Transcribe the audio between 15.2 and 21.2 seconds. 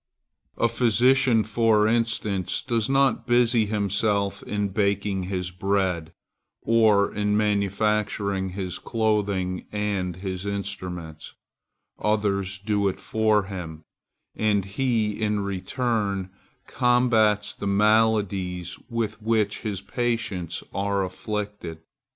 in return, combats the maladies with which his patients are